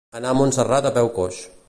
Anar 0.19 0.29
a 0.29 0.37
Montserrat 0.39 0.89
a 0.91 0.95
peu 0.97 1.13
coix. 1.19 1.43